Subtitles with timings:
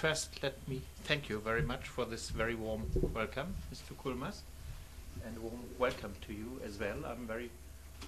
[0.00, 3.94] first, let me thank you very much for this very warm welcome, Mr.
[4.02, 4.40] Coulmas,
[5.26, 6.96] and warm welcome to you as well.
[7.06, 7.50] I'm very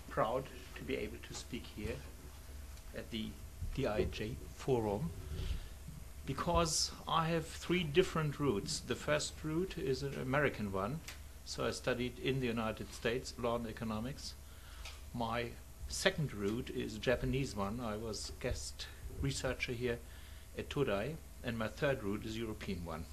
[0.08, 0.44] proud
[0.76, 1.96] to be able to speak here
[2.96, 3.26] at the
[3.76, 5.10] DIJ Forum
[6.24, 8.80] because I have three different roots.
[8.80, 11.00] The first root is an American one,
[11.44, 14.32] so I studied in the United States law and economics.
[15.12, 15.48] My
[15.88, 17.80] second root is a Japanese one.
[17.84, 18.86] I was guest
[19.20, 19.98] researcher here
[20.56, 23.04] at Todai, and my third root is European one.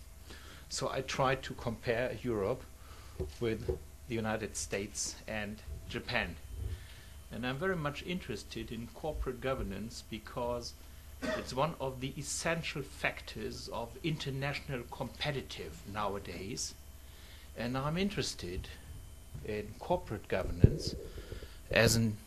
[0.70, 2.64] So I try to compare Europe
[3.40, 6.36] with the United States and Japan.
[7.32, 10.74] And I'm very much interested in corporate governance because
[11.22, 16.74] it's one of the essential factors of international competitive nowadays.
[17.58, 18.68] And I'm interested
[19.46, 20.96] in corporate governance
[21.72, 22.18] as an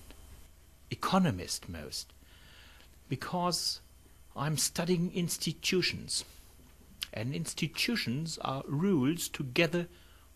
[0.90, 2.12] economist most
[3.08, 3.80] because
[4.36, 6.24] I'm studying institutions.
[7.12, 9.88] And institutions are rules together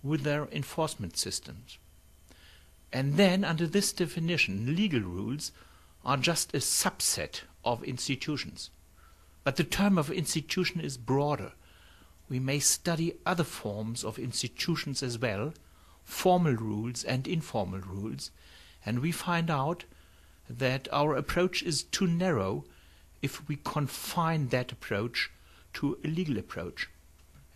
[0.02, 1.78] with their enforcement systems.
[2.92, 5.52] And then, under this definition, legal rules
[6.04, 8.70] are just a subset of institutions.
[9.42, 11.52] But the term of institution is broader.
[12.28, 15.54] We may study other forms of institutions as well,
[16.04, 18.30] formal rules and informal rules,
[18.84, 19.84] and we find out
[20.48, 22.64] that our approach is too narrow
[23.26, 25.30] if we confine that approach
[25.72, 26.88] to a legal approach.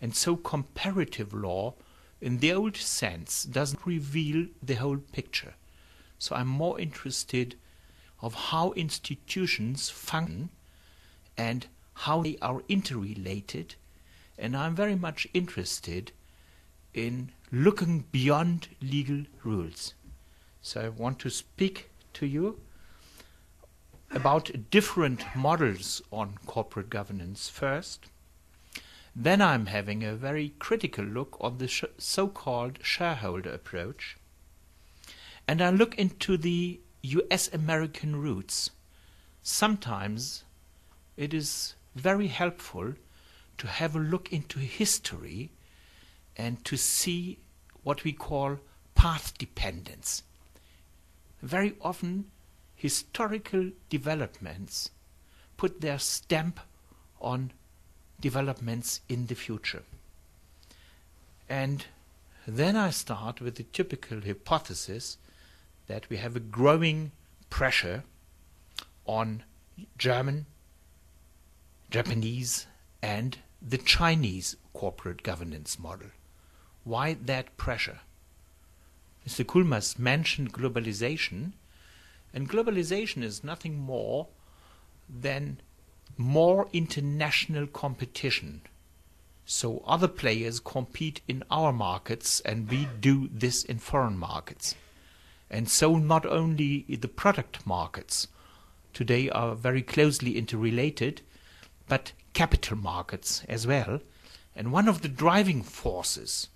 [0.01, 1.75] And so comparative law,
[2.19, 5.53] in the old sense, doesn't reveal the whole picture.
[6.19, 7.55] So I'm more interested
[8.21, 10.49] of how institutions function
[11.37, 11.67] and
[12.05, 13.75] how they are interrelated,
[14.37, 16.11] and I'm very much interested
[16.93, 19.93] in looking beyond legal rules.
[20.61, 22.59] So I want to speak to you
[24.13, 28.05] about different models on corporate governance first.
[29.15, 34.17] Then I'm having a very critical look on the sh- so called shareholder approach.
[35.47, 38.71] And I look into the US American roots.
[39.41, 40.43] Sometimes
[41.17, 42.93] it is very helpful
[43.57, 45.51] to have a look into history
[46.37, 47.39] and to see
[47.83, 48.59] what we call
[48.95, 50.23] path dependence.
[51.41, 52.31] Very often
[52.81, 54.89] historical developments
[55.55, 56.59] put their stamp
[57.19, 57.51] on
[58.19, 59.83] developments in the future.
[61.47, 61.85] And
[62.47, 65.19] then I start with the typical hypothesis
[65.85, 67.11] that we have a growing
[67.51, 68.03] pressure
[69.05, 69.43] on
[69.99, 70.47] German,
[71.91, 72.65] Japanese,
[73.03, 76.07] and the Chinese corporate governance model.
[76.83, 77.99] Why that pressure?
[79.27, 79.45] Mr.
[79.45, 81.51] Coulmas mentioned globalization,
[82.33, 84.27] and globalization is nothing more
[85.09, 85.59] than
[86.17, 88.61] more international competition.
[89.45, 94.75] So other players compete in our markets and we do this in foreign markets.
[95.49, 98.27] And so not only the product markets
[98.93, 101.21] today are very closely interrelated,
[101.87, 103.99] but capital markets as well.
[104.55, 106.47] And one of the driving forces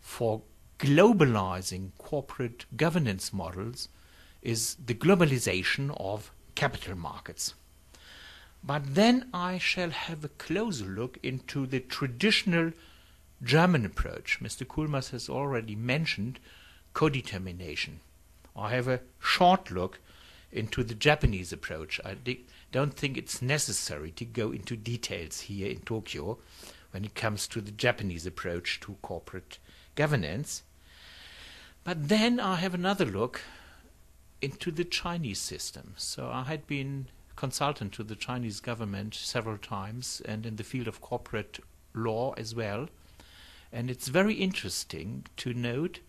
[0.00, 0.42] for
[0.78, 3.88] globalizing corporate governance models
[4.42, 7.54] is the globalization of capital markets.
[8.62, 12.72] But then I shall have a closer look into the traditional
[13.42, 14.38] German approach.
[14.40, 14.66] Mr.
[14.66, 16.38] Coulmas has already mentioned
[16.94, 18.00] codetermination.
[18.54, 20.00] I have a short look
[20.52, 22.00] into the Japanese approach.
[22.04, 22.16] I
[22.72, 26.38] don't think it's necessary to go into details here in Tokyo
[26.90, 29.58] when it comes to the Japanese approach to corporate
[29.94, 30.62] governance.
[31.84, 33.40] But then I have another look
[34.42, 35.94] into the Chinese system.
[35.96, 37.06] So I had been
[37.36, 41.60] consultant to the Chinese government several times and in the field of corporate
[41.94, 42.88] law as well.
[43.72, 46.00] And it's very interesting to note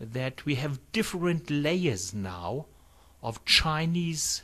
[0.00, 2.66] that we have different layers now
[3.22, 4.42] of Chinese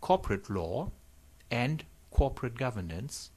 [0.00, 0.90] corporate law
[1.50, 3.30] and corporate governance.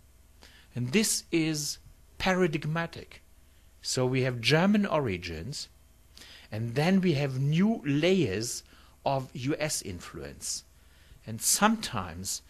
[0.75, 1.80] And this is
[2.18, 3.22] paradigmatic.
[3.81, 5.69] So we have German origins,
[6.51, 8.63] and then we have new layers
[9.06, 10.63] of US influence.
[11.28, 12.42] And sometimes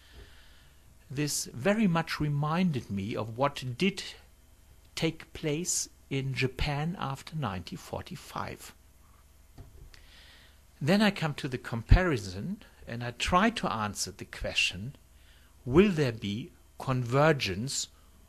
[1.10, 4.02] this very much reminded me of what did
[4.94, 8.74] take place in Japan after 1945.
[10.80, 14.96] Then I come to the comparison and I try to answer the question
[15.64, 17.88] will there be convergence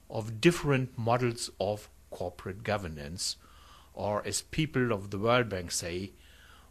[0.09, 3.35] of different models of corporate governance?
[3.93, 6.11] Or, as people of the World Bank say,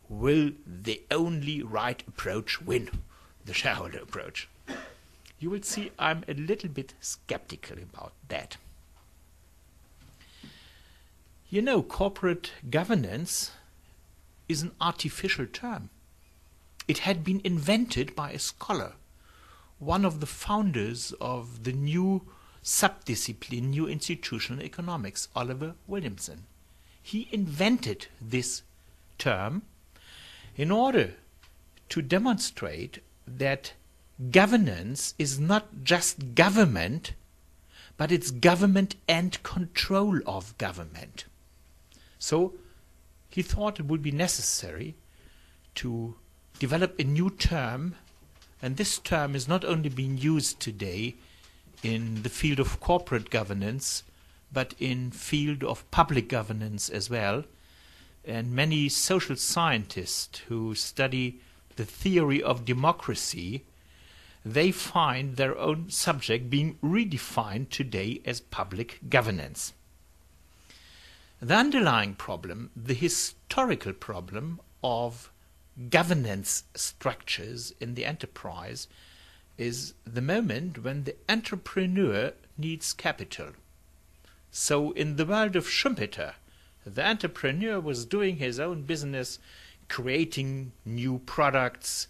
[0.08, 2.90] will the only right approach win,
[3.44, 4.48] the shareholder approach?
[5.38, 8.56] you will see I'm a little bit skeptical about that.
[11.48, 13.52] You know, corporate governance
[14.48, 15.90] is an artificial term.
[16.88, 18.94] It had been invented by a scholar,
[19.78, 22.22] one of the founders of the new
[22.62, 26.44] subdiscipline, new institutional economics, Oliver Williamson.
[27.02, 28.62] He invented this
[29.18, 29.62] term
[30.56, 31.14] in order
[31.90, 33.72] to demonstrate that
[34.30, 37.12] governance is not just government,
[37.96, 41.24] but it's government and control of government.
[42.18, 42.54] So
[43.28, 44.94] he thought it would be necessary
[45.76, 46.14] to
[46.58, 47.94] develop a new term,
[48.62, 51.16] and this term is not only being used today
[51.82, 54.02] in the field of corporate governance,
[54.50, 57.44] but in field of public governance as well.
[58.26, 61.40] And many social scientists who study
[61.76, 63.64] the theory of democracy,
[64.44, 69.72] they find their own subject being redefined today as public governance.
[71.40, 75.30] The underlying problem, the historical problem of
[75.90, 78.88] governance structures in the enterprise,
[79.58, 83.52] is the moment when the entrepreneur needs capital.
[84.50, 86.34] So, in the world of Schumpeter,
[86.94, 89.38] the entrepreneur was doing his own business,
[89.88, 92.06] creating new products,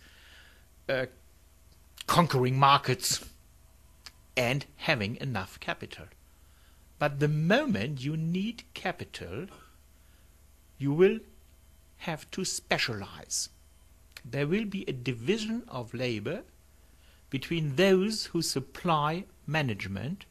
[0.88, 1.06] uh,
[2.06, 3.24] conquering markets,
[4.36, 6.04] and having enough capital.
[6.98, 9.46] But the moment you need capital,
[10.78, 11.20] you will
[11.98, 13.48] have to specialize.
[14.24, 16.42] There will be a division of labor
[17.30, 20.26] between those who supply management,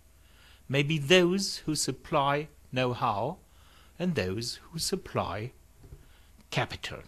[0.70, 3.40] maybe those who supply know how,
[3.98, 5.52] and those who supply
[6.52, 7.00] capital.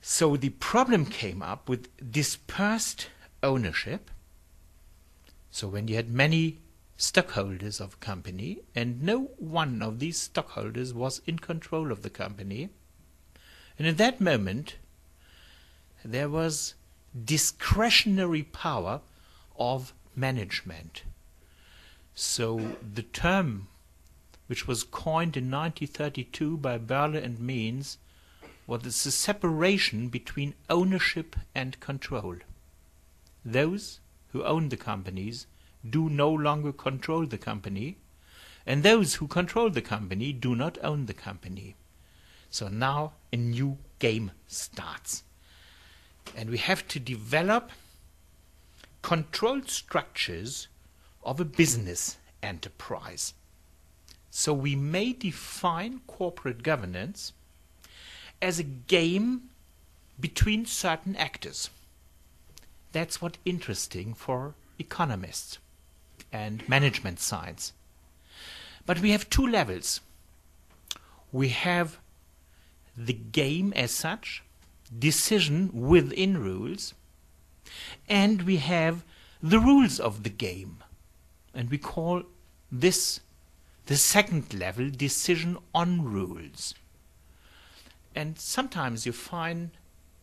[0.00, 3.08] So the problem came up with dispersed
[3.42, 4.10] ownership.
[5.50, 6.58] So when you had many
[6.96, 12.10] stockholders of a company, and no one of these stockholders was in control of the
[12.10, 12.68] company.
[13.78, 14.76] And in that moment,
[16.04, 16.74] there was
[17.24, 19.00] discretionary power
[19.56, 21.02] of management.
[22.14, 23.68] So the term,
[24.46, 27.98] which was coined in 1932 by Berle and Means,
[28.66, 32.36] was the separation between ownership and control.
[33.44, 34.00] Those
[34.32, 35.46] who own the companies
[35.88, 37.98] do no longer control the company,
[38.66, 41.76] and those who control the company do not own the company.
[42.50, 45.24] So now a new game starts.
[46.34, 47.70] And we have to develop
[49.02, 50.68] controlled structures
[51.22, 53.34] of a business enterprise.
[54.36, 57.32] So we may define corporate governance
[58.42, 59.42] as a game
[60.18, 61.70] between certain actors.
[62.90, 65.58] That's what interesting for economists
[66.32, 67.74] and management science.
[68.84, 70.00] But we have two levels.
[71.30, 72.00] We have
[72.96, 74.42] the game as such,
[74.98, 76.92] decision within rules,
[78.08, 79.04] and we have
[79.40, 80.82] the rules of the game.
[81.54, 82.24] And we call
[82.72, 83.20] this
[83.86, 86.74] the second level decision on rules.
[88.14, 89.70] And sometimes you find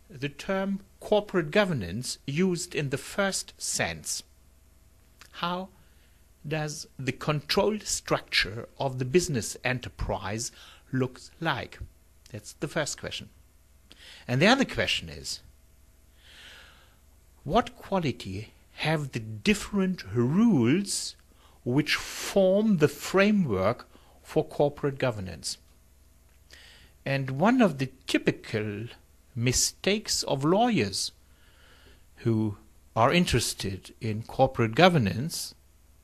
[0.09, 4.23] the term corporate governance used in the first sense.
[5.33, 5.69] How
[6.47, 10.51] does the controlled structure of the business enterprise
[10.91, 11.79] look like?
[12.31, 13.29] That's the first question.
[14.27, 15.41] And the other question is
[17.43, 21.15] what quality have the different rules
[21.63, 23.87] which form the framework
[24.23, 25.57] for corporate governance?
[27.05, 28.85] And one of the typical
[29.35, 31.11] mistakes of lawyers
[32.17, 32.57] who
[32.95, 35.55] are interested in corporate governance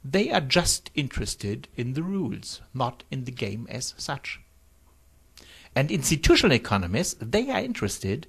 [0.04, 4.40] they are just interested in the rules, not in the game as such.
[5.76, 8.28] And institutional economists, they are interested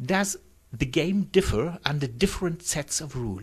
[0.00, 0.36] does
[0.72, 3.42] the game differ under different sets of rule?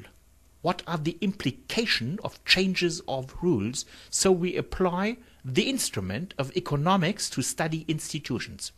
[0.62, 3.86] What are the implications of changes of rules?
[4.10, 8.72] So we apply the instrument of economics to study institutions.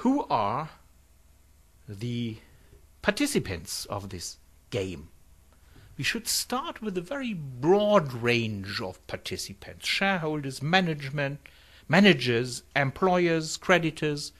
[0.00, 0.70] Who are
[1.88, 2.38] the
[3.02, 4.38] participants of this
[4.70, 5.08] game?
[5.96, 11.40] we should start with a very broad range of participants shareholders, management,
[11.88, 14.32] managers, employers, creditors,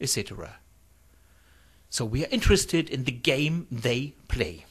[0.00, 0.56] etc.
[1.92, 4.64] So we are interested in the game they play.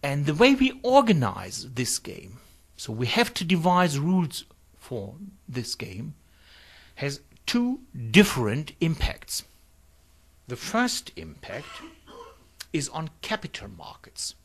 [0.00, 2.38] And the way we organize this game,
[2.76, 4.44] so we have to devise rules
[4.78, 5.16] for
[5.48, 6.14] this game,
[6.94, 7.80] has two
[8.12, 9.42] different impacts.
[10.46, 11.82] The first impact
[12.72, 14.36] is on capital markets.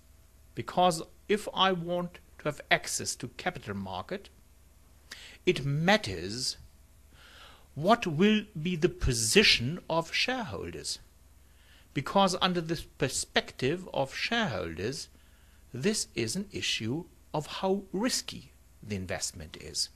[0.55, 4.29] Because if I want to have access to capital market,
[5.45, 6.57] it matters
[7.77, 10.97] what will be the position of shareholders.
[11.93, 15.09] Because under the perspective of shareholders,
[15.71, 17.03] this is an issue
[17.35, 19.89] of how risky the investment is.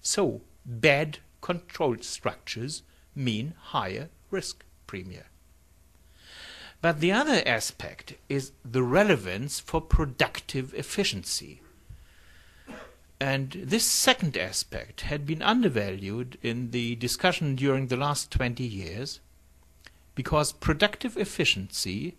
[0.00, 2.82] So bad control structures
[3.14, 5.24] mean higher risk premium.
[6.80, 11.60] But the other aspect is the relevance for productive efficiency.
[13.20, 19.20] And this second aspect had been undervalued in the discussion during the last 20 years
[20.14, 22.16] because productive efficiency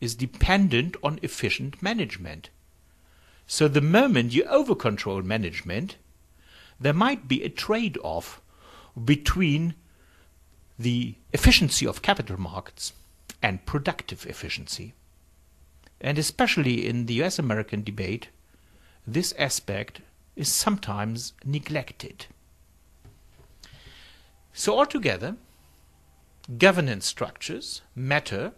[0.00, 2.48] is dependent on efficient management.
[3.46, 5.96] So the moment you over-control management,
[6.80, 8.40] there might be a trade-off
[9.04, 9.74] between
[10.78, 12.94] the efficiency of capital markets
[13.42, 14.94] and productive efficiency.
[16.00, 18.28] And especially in the US American debate,
[19.06, 20.00] this aspect
[20.40, 22.26] is sometimes neglected.
[24.54, 25.36] So, altogether,
[26.56, 28.52] governance structures matter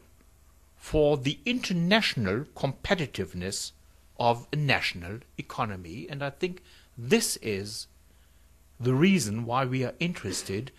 [0.76, 3.72] for the international competitiveness
[4.18, 6.62] of a national economy, and I think
[6.96, 7.88] this is
[8.78, 10.70] the reason why we are interested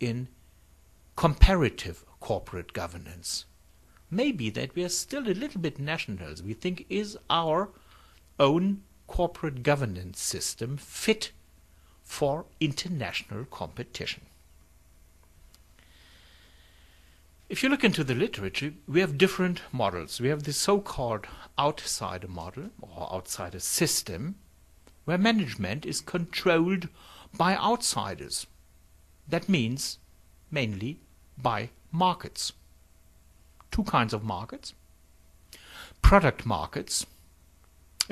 [0.00, 0.28] in
[1.16, 3.46] comparative corporate governance.
[4.10, 6.42] Maybe that we are still a little bit nationals.
[6.42, 7.70] We think is our
[8.38, 8.82] own
[9.12, 11.32] corporate governance system fit
[12.02, 14.22] for international competition.
[17.50, 20.18] If you look into the literature, we have different models.
[20.18, 21.26] We have the so-called
[21.58, 24.36] outsider model or outsider system,
[25.04, 26.88] where management is controlled
[27.36, 28.46] by outsiders.
[29.28, 29.98] That means
[30.50, 31.00] mainly
[31.36, 32.54] by markets.
[33.70, 34.72] Two kinds of markets.
[36.00, 37.04] Product markets.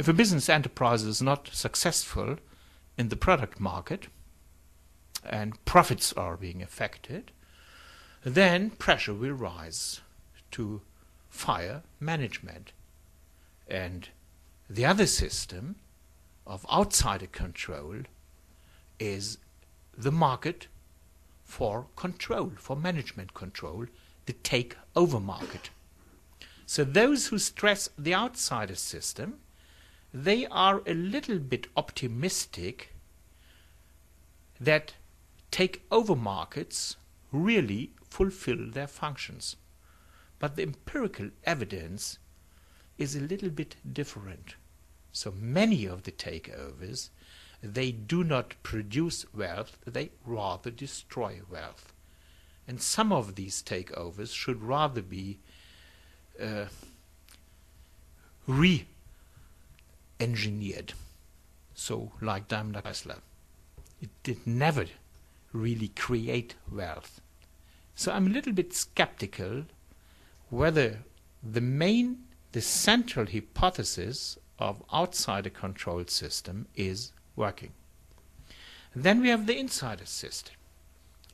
[0.00, 2.38] If a business enterprise is not successful
[2.96, 4.06] in the product market
[5.22, 7.32] and profits are being affected,
[8.24, 10.00] then pressure will rise
[10.52, 10.80] to
[11.28, 12.72] fire management.
[13.68, 14.08] And
[14.70, 15.76] the other system
[16.46, 17.96] of outsider control
[18.98, 19.36] is
[19.94, 20.68] the market
[21.44, 23.84] for control, for management control,
[24.24, 25.68] the takeover market.
[26.64, 29.40] So those who stress the outsider system,
[30.12, 32.94] they are a little bit optimistic
[34.60, 34.94] that
[35.52, 36.96] takeover markets
[37.32, 39.56] really fulfill their functions.
[40.38, 42.18] But the empirical evidence
[42.98, 44.56] is a little bit different.
[45.12, 47.10] So many of the takeovers
[47.62, 51.92] they do not produce wealth, they rather destroy wealth.
[52.66, 55.38] And some of these takeovers should rather be
[56.40, 56.66] uh,
[58.46, 58.86] re
[60.20, 60.92] engineered.
[61.74, 63.20] So, like Daimler Chrysler,
[64.00, 64.86] it did never
[65.52, 67.20] really create wealth.
[67.94, 69.64] So, I'm a little bit skeptical
[70.50, 70.98] whether
[71.42, 77.72] the main, the central hypothesis of outsider controlled system is working.
[78.94, 80.56] Then we have the insider system.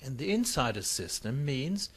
[0.03, 1.91] And the insider system means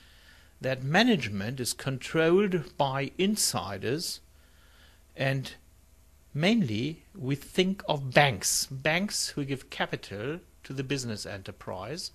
[0.61, 4.21] that management is controlled by insiders
[5.15, 5.53] and
[6.39, 8.65] mainly we think of banks.
[8.67, 12.11] Banks who give capital to the business enterprise.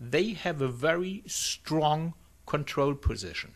[0.00, 2.14] They have a very strong
[2.46, 3.54] control position.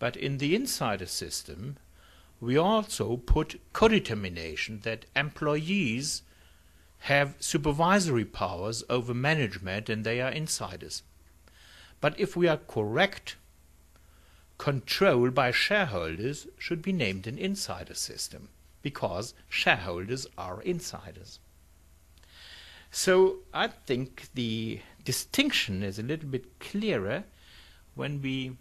[0.00, 1.76] But in the insider system,
[2.40, 6.22] we also put co-determination that employees
[7.10, 11.02] have supervisory powers over management and they are insiders.
[12.00, 13.36] But if we are correct,
[14.58, 18.48] control by shareholders should be named an insider system
[18.82, 21.38] because shareholders are insiders.
[22.90, 27.24] So I think the distinction is a little bit clearer
[27.94, 28.56] when we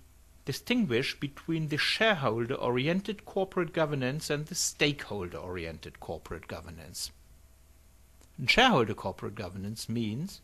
[0.46, 7.12] distinguish between the shareholder oriented corporate governance and the stakeholder oriented corporate governance.
[8.38, 10.42] And shareholder corporate governance means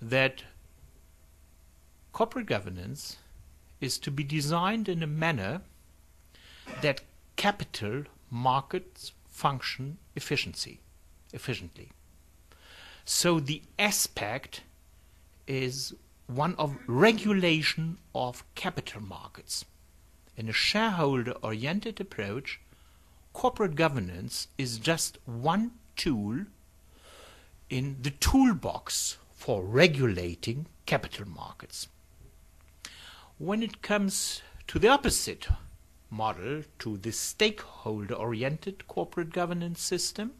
[0.00, 0.42] that
[2.12, 3.16] corporate governance
[3.80, 5.62] is to be designed in a manner
[6.82, 7.00] that
[7.36, 10.80] capital markets function efficiency,
[11.32, 11.90] efficiently.
[13.04, 14.62] So the aspect
[15.46, 15.94] is
[16.26, 19.64] one of regulation of capital markets.
[20.36, 22.60] In a shareholder oriented approach,
[23.32, 26.44] corporate governance is just one tool
[27.70, 31.88] in the toolbox for regulating capital markets.
[33.38, 35.48] When it comes to the opposite
[36.10, 40.32] model, to the stakeholder oriented corporate governance system,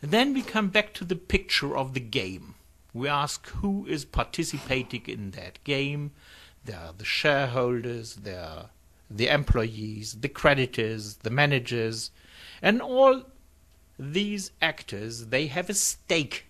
[0.00, 2.54] then we come back to the picture of the game.
[2.92, 6.12] We ask who is participating in that game.
[6.64, 8.70] There are the shareholders, there are
[9.10, 12.10] the employees, the creditors, the managers,
[12.62, 13.24] and all
[13.98, 16.46] these actors, they have a stake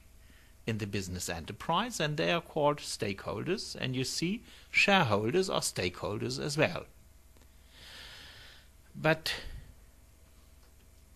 [0.67, 3.77] in the business enterprise and they are called stakeholders.
[3.79, 6.85] And you see, shareholders are stakeholders as well.
[8.95, 9.35] But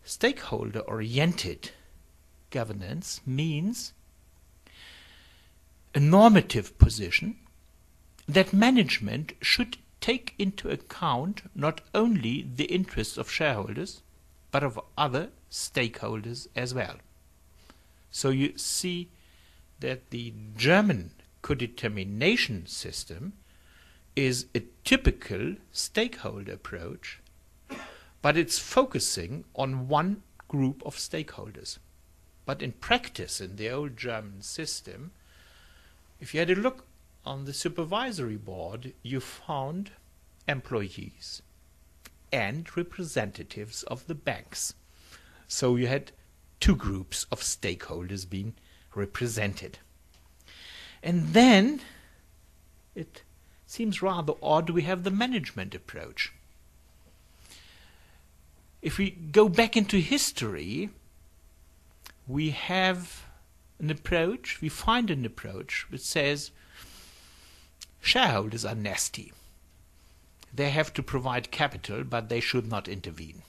[0.04, 1.70] stakeholder oriented
[2.50, 3.92] governance means
[5.94, 7.36] a normative position
[8.26, 14.02] that management should take into account not only the interests of shareholders
[14.50, 16.96] but of other stakeholders as well.
[18.10, 19.08] So you see
[19.80, 23.34] that the German codetermination system
[24.16, 27.20] is a typical stakeholder approach,
[28.22, 31.78] but it's focusing on one group of stakeholders.
[32.44, 35.12] But in practice, in the old German system,
[36.20, 36.86] if you had a look
[37.24, 39.90] on the supervisory board, you found
[40.48, 41.42] employees
[42.32, 44.74] and representatives of the banks.
[45.46, 46.12] So you had
[46.60, 48.54] two groups of stakeholders being
[48.94, 49.78] represented.
[51.02, 51.80] And then
[52.94, 53.22] it
[53.66, 56.32] seems rather odd we have the management approach.
[58.80, 60.90] If we go back into history,
[62.26, 63.24] we have
[63.78, 66.50] an approach, we find an approach which says
[68.00, 69.32] shareholders are nasty.
[70.54, 73.42] They have to provide capital, but they should not intervene.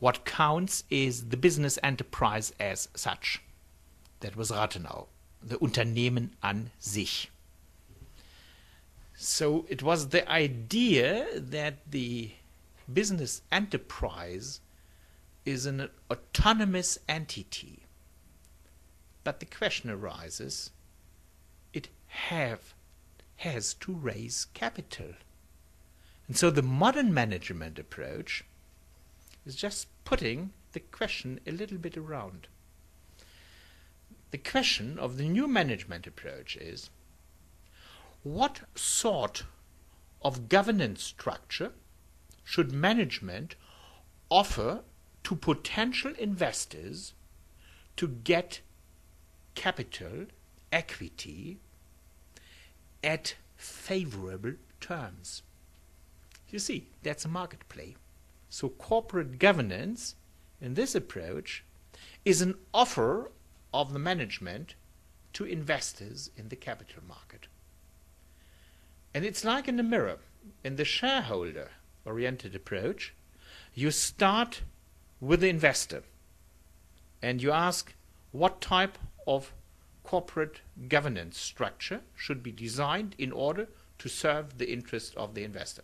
[0.00, 3.40] What counts is the business enterprise as such.
[4.20, 5.06] That was Rathenau,
[5.42, 7.30] the Unternehmen an sich.
[9.16, 12.32] So it was the idea that the
[12.92, 14.60] business enterprise
[15.44, 17.84] is an autonomous entity.
[19.22, 20.70] But the question arises
[21.72, 22.74] it have
[23.36, 25.14] has to raise capital.
[26.28, 28.44] And so the modern management approach
[29.44, 32.48] is just putting the question a little bit around.
[34.30, 36.90] The question of the new management approach is
[38.22, 39.44] what sort
[40.22, 41.72] of governance structure
[42.44, 43.56] should management
[44.30, 44.82] offer
[45.24, 47.14] to potential investors
[47.96, 48.60] to get
[49.54, 50.26] capital,
[50.70, 51.58] equity,
[53.02, 55.42] at favorable terms?
[56.50, 57.96] You see, that's a market play.
[58.50, 60.14] So corporate governance
[60.60, 61.64] in this approach
[62.24, 63.30] is an offer
[63.72, 64.74] of the management
[65.32, 67.48] to investors in the capital market.
[69.12, 70.18] And it's like in a mirror.
[70.62, 71.70] In the shareholder
[72.04, 73.14] oriented approach,
[73.74, 74.62] you start
[75.20, 76.02] with the investor
[77.22, 77.94] and you ask
[78.32, 79.52] what type of
[80.02, 85.82] corporate governance structure should be designed in order to serve the interest of the investor.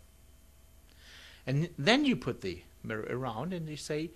[1.47, 4.11] And then you put the mirror around and you say,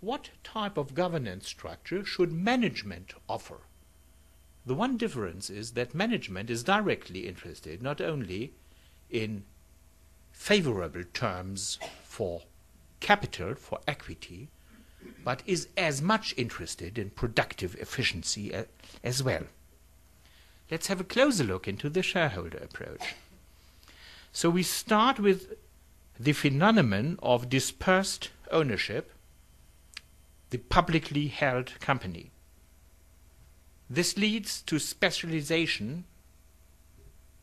[0.00, 3.58] what type of governance structure should management offer?
[4.64, 8.52] The one difference is that management is directly interested not only
[9.10, 9.44] in
[10.38, 12.42] favorable terms for
[13.00, 14.48] capital, for equity,
[15.24, 18.54] but is as much interested in productive efficiency
[19.02, 19.42] as well.
[20.70, 23.14] Let's have a closer look into the shareholder approach.
[24.32, 25.54] So we start with
[26.18, 29.12] the phenomenon of dispersed ownership,
[30.50, 32.30] the publicly held company.
[33.90, 36.04] This leads to specialization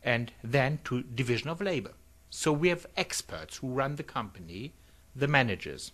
[0.02, 1.92] and then to division of labor.
[2.30, 4.72] So we have experts who run the company,
[5.14, 5.92] the managers.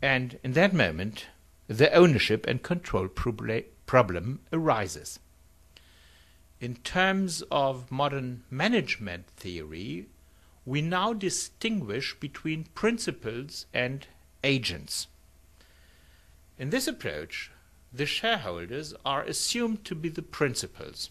[0.00, 1.26] And in that moment,
[1.66, 5.18] the ownership and control problem arises.
[6.60, 10.06] In terms of modern management theory,
[10.64, 14.06] we now distinguish between principals and
[14.44, 15.06] agents.
[16.58, 17.50] In this approach,
[17.92, 21.10] the shareholders are assumed to be the principals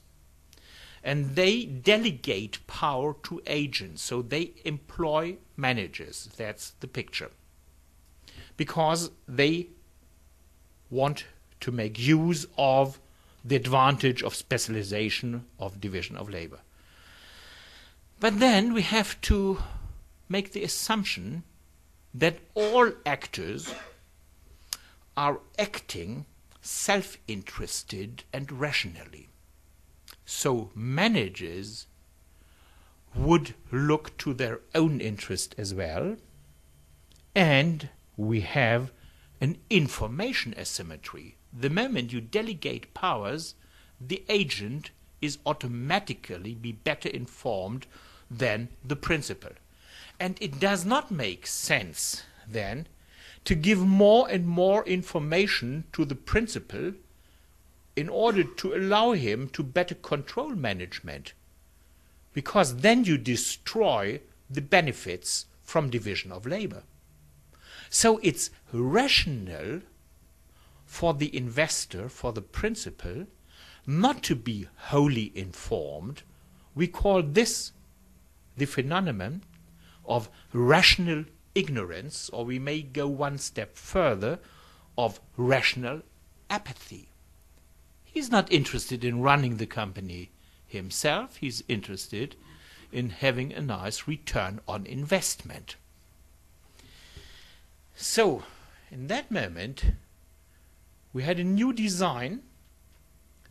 [1.04, 6.30] and they delegate power to agents, so they employ managers.
[6.38, 7.32] That's the picture.
[8.56, 9.68] Because they
[10.90, 11.26] want
[11.62, 13.00] to make use of
[13.44, 16.60] the advantage of specialization of division of labor.
[18.20, 19.60] But then we have to
[20.28, 21.44] make the assumption
[22.14, 23.74] that all actors
[25.16, 26.26] are acting
[26.62, 29.30] self interested and rationally.
[30.30, 31.88] So managers
[33.16, 36.18] would look to their own interest as well.
[37.34, 38.92] And we have
[39.40, 41.38] an information asymmetry.
[41.58, 43.56] The moment you delegate powers,
[44.02, 47.88] the agent is automatically be better informed
[48.30, 49.54] than the principal.
[50.20, 52.88] And it does not make sense then
[53.46, 56.92] to give more and more information to the principal
[57.98, 61.34] in order to allow him to better control management.
[62.32, 66.84] Because then you destroy the benefits from division of labor.
[67.90, 69.82] So it's rational
[70.86, 73.26] for the investor, for the principal,
[73.88, 76.22] not to be wholly informed.
[76.76, 77.72] We call this
[78.56, 79.44] the phenomenon
[80.06, 84.38] of rational ignorance, or we may go one step further,
[84.98, 86.04] of rational
[86.50, 87.10] apathy.
[88.18, 90.32] He's not interested in running the company
[90.66, 92.36] himself, he's interested
[92.92, 95.76] in having a nice return on investment.
[97.94, 98.42] So,
[98.90, 99.92] in that moment,
[101.14, 102.42] we had a new design.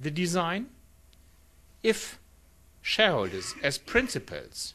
[0.01, 0.71] The design,
[1.85, 2.19] if
[2.83, 4.75] shareholders as principals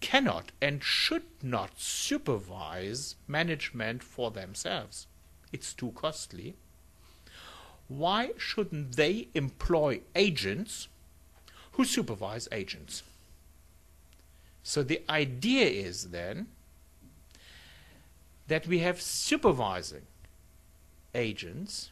[0.00, 5.06] cannot and should not supervise management for themselves.
[5.50, 6.56] It's too costly.
[7.90, 10.86] Why shouldn't they employ agents
[11.72, 13.02] who supervise agents?
[14.62, 16.46] So the idea is then
[18.46, 20.06] that we have supervising
[21.16, 21.90] agents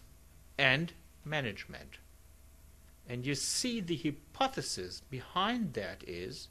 [0.56, 0.92] and
[1.24, 1.98] management.
[3.08, 6.46] And you see the hypothesis behind that is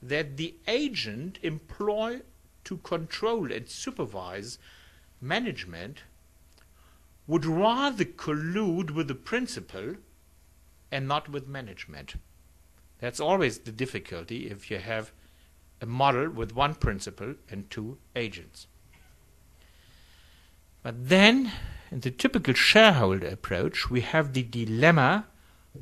[0.00, 2.22] that the agent employed
[2.62, 4.56] to control and supervise
[5.20, 6.02] management
[7.30, 9.94] would rather collude with the principal
[10.90, 12.14] and not with management.
[12.98, 15.12] That's always the difficulty if you have
[15.80, 18.66] a model with one principal and two agents.
[20.82, 21.52] But then,
[21.92, 25.26] in the typical shareholder approach, we have the dilemma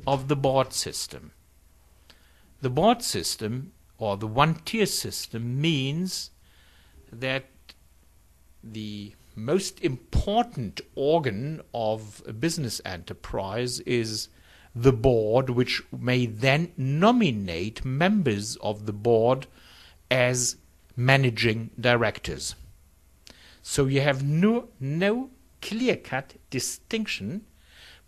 [0.05, 1.31] of the board system.
[2.61, 6.29] The board system or the one tier system means
[7.11, 7.45] that
[8.63, 14.29] the most important organ of a business enterprise is
[14.75, 19.47] the board, which may then nominate members of the board
[20.11, 20.57] as
[20.95, 22.55] managing directors.
[23.61, 25.29] So you have no, no
[25.61, 27.45] clear cut distinction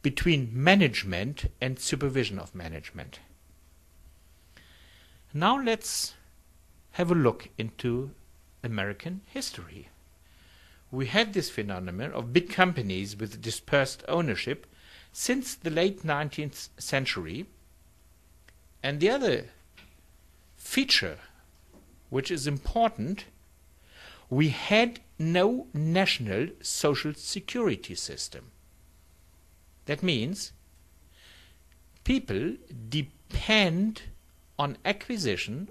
[0.02, 3.20] between management and supervision of management.
[5.34, 6.14] Now let's
[6.92, 8.12] have a look into
[8.64, 9.90] American history.
[10.92, 14.68] We had this phenomenon of big companies with dispersed ownership
[15.14, 17.46] since the late 19th century.
[18.84, 19.46] And the other
[20.58, 21.18] feature
[22.10, 23.26] which is important,
[24.30, 28.52] we had no national social security system.
[29.86, 30.52] That means
[32.04, 32.56] people
[32.90, 34.04] depend
[34.60, 35.70] on acquisition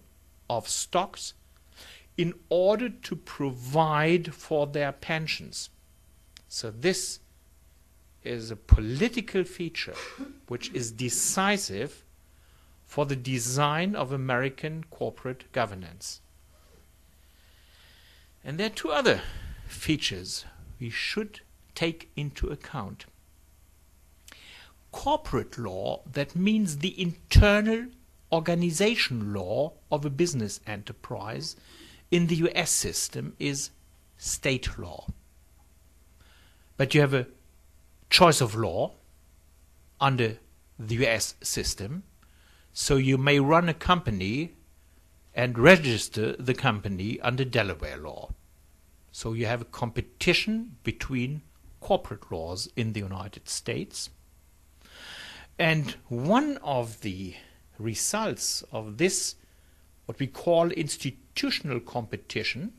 [0.48, 1.34] of stocks
[2.20, 5.70] in order to provide for their pensions.
[6.48, 7.20] So this
[8.22, 9.94] is a political feature
[10.46, 12.04] which is decisive
[12.86, 16.20] for the design of American corporate governance.
[18.44, 19.22] And there are two other
[19.66, 20.44] features
[20.78, 21.40] we should
[21.74, 23.06] take into account.
[24.92, 27.86] Corporate law, that means the internal
[28.30, 31.56] organization law of a business enterprise
[32.10, 33.70] in the US system is
[34.16, 35.06] state law.
[36.76, 37.26] But you have a
[38.08, 38.94] choice of law
[40.00, 40.38] under
[40.78, 42.02] the US system,
[42.72, 44.54] so you may run a company
[45.34, 48.30] and register the company under Delaware law.
[49.12, 51.42] So you have a competition between
[51.80, 54.10] corporate laws in the United States.
[55.58, 57.34] And one of the
[57.78, 59.36] results of this,
[60.10, 62.72] what we call institutional competition,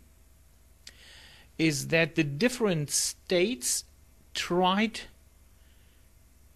[1.58, 3.86] is that the different states
[4.34, 5.00] tried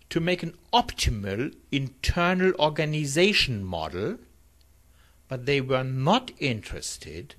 [0.09, 4.17] to make an optimal internal organization model,
[5.29, 7.35] but they were not interested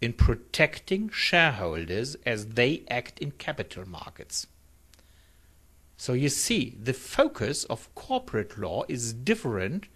[0.00, 4.46] in protecting shareholders as they act in capital markets.
[5.96, 9.88] So you see, the focus of corporate law is different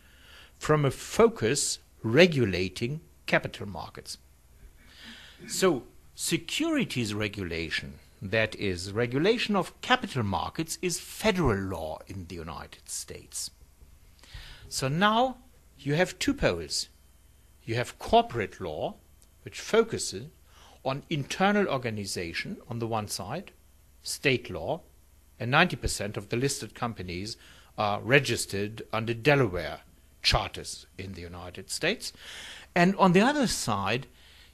[0.59, 4.19] from a focus regulating capital markets.
[5.47, 5.85] So,
[6.15, 13.51] securities regulation, that is, regulation of capital markets, is federal law in the United States.
[14.69, 15.39] So now
[15.79, 16.89] you have two poles.
[17.65, 18.97] you have corporate law,
[19.43, 20.27] which focuses
[20.85, 23.53] on internal organization on the one side,
[24.03, 24.81] state law,
[25.39, 27.37] and 90% of the listed companies
[27.77, 29.81] are registered under Delaware
[30.23, 32.13] charters in the United States.
[32.75, 34.07] And on the other side,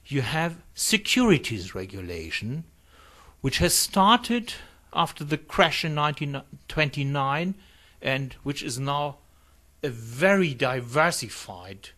[0.05, 2.63] you have securities regulation,
[3.41, 4.53] which has started
[4.93, 7.55] after the crash in 1929
[8.01, 9.17] and which is now
[9.83, 11.89] a very diversified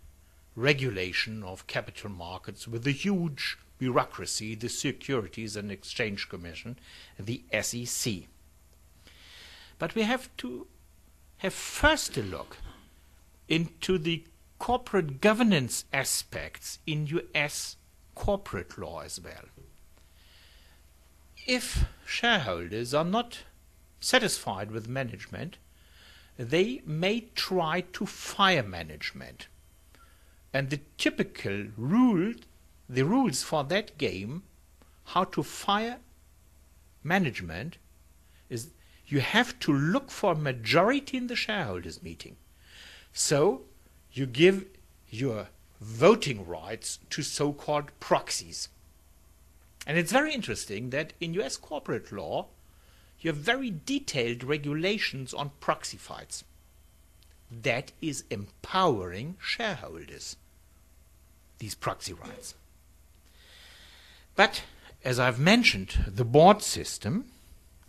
[0.55, 6.77] regulation of capital markets with a huge bureaucracy, the Securities and Exchange Commission,
[7.17, 8.13] the SEC.
[9.77, 10.67] But we have to
[11.37, 12.57] have first a look
[13.49, 14.23] into the
[14.59, 17.77] corporate governance aspects in US
[18.15, 19.45] corporate law as well.
[21.47, 23.39] If shareholders are not
[23.99, 25.57] satisfied with management,
[26.37, 29.47] they may try to fire management.
[30.53, 32.33] And the typical rule,
[32.87, 34.43] the rules for that game,
[35.05, 35.99] how to fire
[37.03, 37.77] management,
[38.49, 38.71] is
[39.07, 42.37] you have to look for a majority in the shareholders meeting.
[43.19, 43.63] So
[44.13, 44.65] you give
[45.09, 45.49] your
[45.81, 48.69] voting rights to so-called proxies.
[49.85, 52.47] And it's very interesting that in US corporate law,
[53.19, 56.45] you have very detailed regulations on proxy fights.
[57.51, 60.37] That is empowering shareholders,
[61.57, 62.55] these proxy rights.
[64.37, 64.63] But
[65.03, 67.25] as I've mentioned, the board system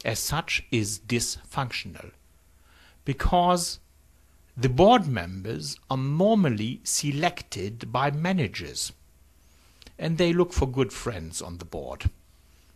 [0.04, 2.10] as such is dysfunctional
[3.04, 3.78] because
[4.60, 8.92] the board members are normally selected by managers
[9.98, 12.10] and they look for good friends on the board.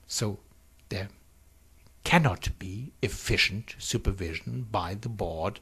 [0.06, 0.38] So
[0.88, 1.08] there
[2.02, 5.60] cannot be efficient supervision by the board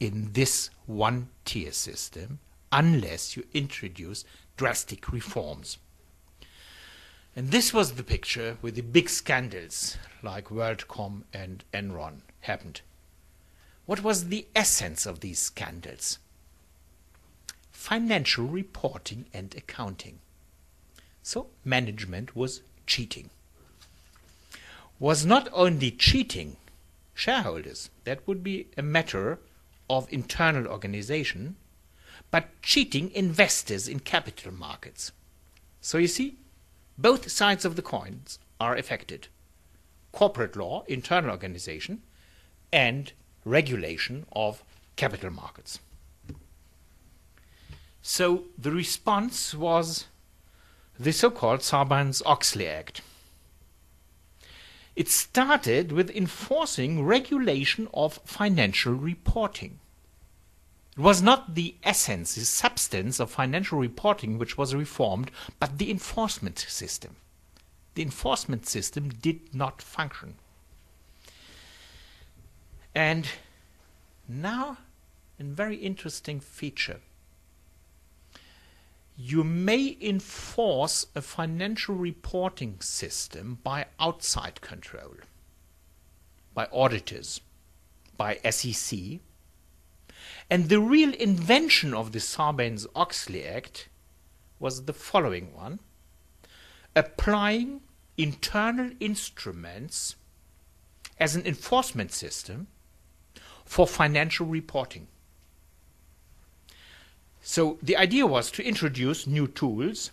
[0.00, 2.38] in this one tier system
[2.72, 4.24] unless you introduce
[4.56, 5.76] drastic reforms.
[7.36, 12.80] And this was the picture where the big scandals like WorldCom and Enron happened.
[13.86, 16.18] What was the essence of these scandals?
[17.70, 20.20] Financial reporting and accounting.
[21.22, 23.30] So management was cheating.
[24.98, 26.56] Was not only cheating
[27.14, 29.38] shareholders, that would be a matter
[29.90, 31.56] of internal organization,
[32.30, 35.12] but cheating investors in capital markets.
[35.80, 36.36] So you see,
[36.96, 39.28] both sides of the coins are affected.
[40.12, 42.02] Corporate law, internal organization,
[42.72, 43.12] and
[43.44, 44.62] regulation of
[44.96, 45.78] capital markets.
[48.02, 50.06] So the response was
[50.98, 53.00] the so-called Sarbanes-Oxley Act.
[54.94, 59.80] It started with enforcing regulation of financial reporting.
[60.96, 65.90] It was not the essence, the substance of financial reporting which was reformed, but the
[65.90, 67.16] enforcement system.
[67.94, 70.34] The enforcement system did not function.
[72.94, 73.28] And
[74.28, 74.78] now,
[75.38, 77.00] a very interesting feature.
[79.16, 85.14] You may enforce a financial reporting system by outside control,
[86.52, 87.40] by auditors,
[88.16, 88.98] by SEC.
[90.48, 93.88] And the real invention of the Sarbanes Oxley Act
[94.58, 95.80] was the following one
[96.96, 97.80] applying
[98.16, 100.14] internal instruments
[101.18, 102.68] as an enforcement system
[103.64, 105.06] for financial reporting.
[107.42, 110.10] So the idea was to introduce new tools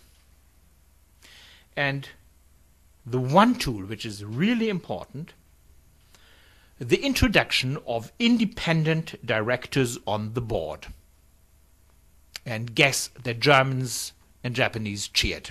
[1.76, 2.08] and
[3.06, 5.32] the one tool which is really important
[6.78, 10.88] the introduction of independent directors on the board.
[12.44, 14.12] And guess the Germans
[14.42, 15.50] and Japanese cheered.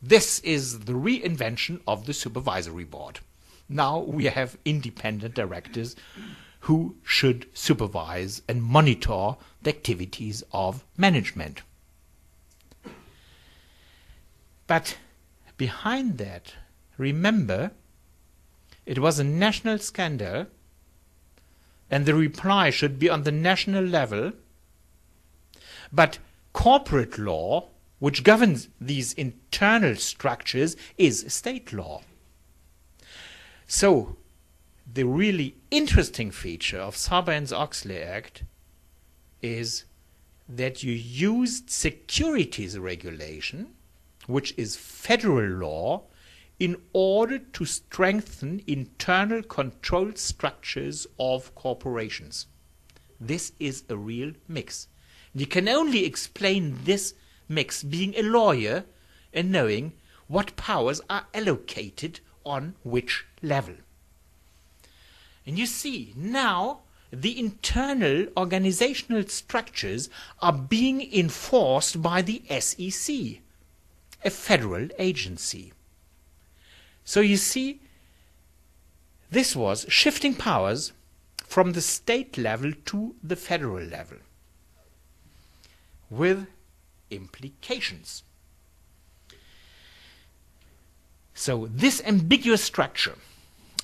[0.00, 3.18] This is the reinvention of the supervisory board.
[3.68, 5.96] Now we have independent directors
[6.64, 11.62] who should supervise and monitor the activities of management.
[14.66, 14.96] But
[15.58, 16.54] behind that,
[16.96, 17.72] remember,
[18.86, 20.46] it was a national scandal,
[21.90, 24.32] and the reply should be on the national level.
[25.92, 26.18] But
[26.54, 32.02] corporate law which governs these internal structures is state law.
[33.66, 34.16] So,
[34.92, 38.44] the really interesting feature of Sarbanes-Oxley Act
[39.40, 39.84] is
[40.48, 43.74] that you used securities regulation,
[44.26, 46.02] which is federal law,
[46.60, 52.46] in order to strengthen internal control structures of corporations.
[53.20, 54.88] This is a real mix.
[55.34, 57.14] You can only explain this
[57.48, 58.84] mix being a lawyer
[59.32, 59.94] and knowing
[60.28, 63.74] what powers are allocated on which level.
[65.46, 66.80] And you see, now
[67.10, 70.08] the internal organizational structures
[70.40, 73.14] are being enforced by the SEC,
[74.24, 75.72] a federal agency.
[77.04, 77.80] So you see,
[79.30, 80.92] this was shifting powers
[81.44, 84.18] from the state level to the federal level
[86.10, 86.46] with
[87.10, 88.22] implications.
[91.34, 93.16] So this ambiguous structure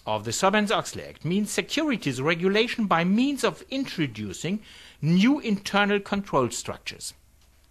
[0.07, 4.61] of the Sarbanes-Oxley Act means securities regulation by means of introducing
[5.01, 7.15] new internal control structures.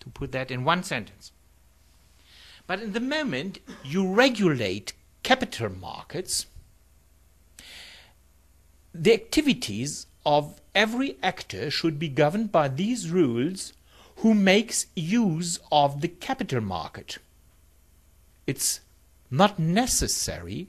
[0.01, 1.31] To put that in one sentence.
[2.67, 6.45] But in the moment you regulate capital markets,
[8.93, 13.73] the activities of every actor should be governed by these rules
[14.17, 17.17] who makes use of the capital market.
[18.45, 18.81] It's
[19.31, 20.67] not necessary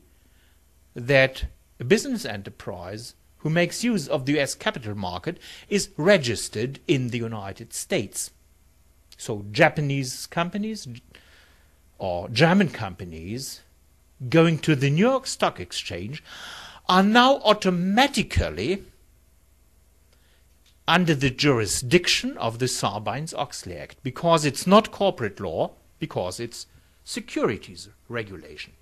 [0.95, 1.45] that
[1.79, 7.19] a business enterprise who makes use of the US capital market is registered in the
[7.19, 8.31] United States.
[9.17, 10.89] So Japanese companies
[11.99, 13.61] or German companies
[14.29, 16.23] going to the New York Stock Exchange
[16.89, 18.85] are now automatically
[20.89, 26.67] under the jurisdiction of the Sarbanes-Oxley Act because it's not corporate law, because it's
[27.05, 28.73] securities regulation.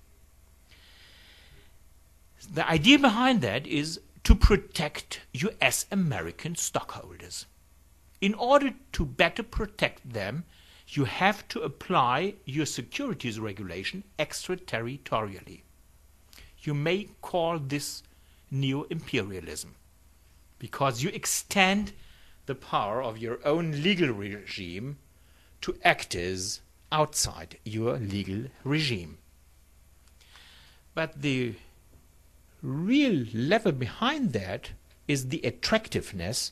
[2.47, 7.45] The idea behind that is to protect US American stockholders.
[8.21, 10.45] In order to better protect them,
[10.87, 15.61] you have to apply your securities regulation extraterritorially.
[16.61, 18.03] You may call this
[18.51, 19.75] neo imperialism
[20.57, 21.93] because you extend
[22.45, 24.97] the power of your own legal regime
[25.61, 29.17] to actors outside your legal regime.
[30.95, 31.55] But the
[32.61, 34.71] real level behind that
[35.07, 36.51] is the attractiveness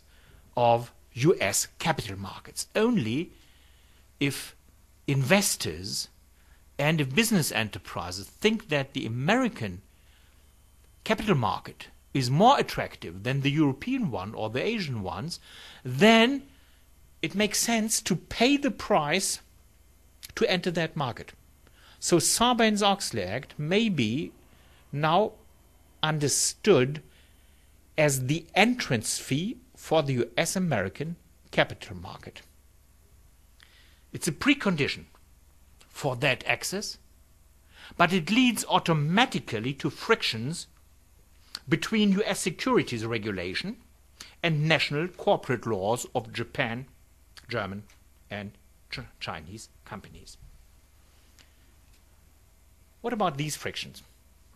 [0.55, 2.67] of US capital markets.
[2.75, 3.31] Only
[4.19, 4.55] if
[5.07, 6.09] investors
[6.79, 9.81] and if business enterprises think that the American
[11.03, 15.39] capital market is more attractive than the European one or the Asian ones,
[15.83, 16.43] then
[17.21, 19.39] it makes sense to pay the price
[20.35, 21.33] to enter that market.
[21.99, 24.31] So Sarbanes-Oxley Act may be
[24.91, 25.33] now
[26.07, 27.03] understood
[27.97, 31.17] as the entrance fee for the US American
[31.51, 32.41] capital market.
[34.13, 35.05] It's a precondition
[35.89, 36.97] for that access,
[37.97, 40.67] but it leads automatically to frictions
[41.67, 43.77] between US securities regulation
[44.41, 46.85] and national corporate laws of Japan,
[47.49, 47.83] German,
[48.29, 48.51] and
[48.89, 50.37] Ch Chinese companies.
[53.01, 54.03] What about these frictions?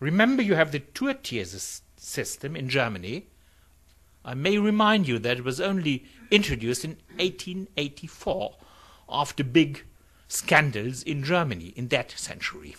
[0.02, 3.28] Remember, you have the two tiers system in Germany.
[4.24, 8.56] I may remind you that it was only introduced in 1884
[9.08, 9.84] after big
[10.26, 12.74] scandals in Germany in that century.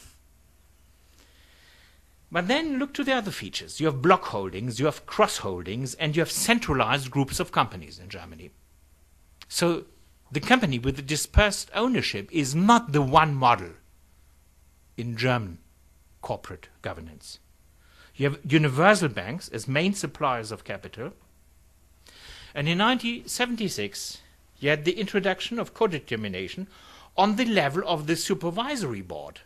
[2.29, 3.79] But then look to the other features.
[3.79, 7.99] You have block holdings, you have cross holdings, and you have centralized groups of companies
[7.99, 8.51] in Germany.
[9.47, 9.85] So
[10.29, 13.69] the company with the dispersed ownership is not the one model
[14.97, 15.59] in German
[16.23, 17.37] corporate governance.
[18.15, 21.13] You have universal banks as main suppliers of capital.
[22.55, 24.21] And in 1976,
[24.59, 26.67] you had the introduction of co-determination
[27.15, 29.41] on the level of the supervisory board.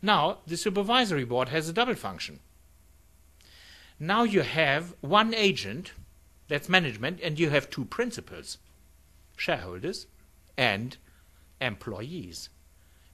[0.00, 2.40] Now, the supervisory board has a double function.
[3.98, 5.92] Now you have one agent,
[6.48, 8.58] that's management, and you have two principals,
[9.36, 10.06] shareholders
[10.56, 10.96] and
[11.60, 12.50] employees.